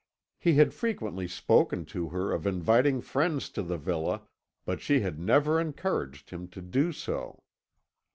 [0.39, 4.23] He had frequently spoken to her of inviting friends to the villa,
[4.65, 7.43] but she had never encouraged him to do so.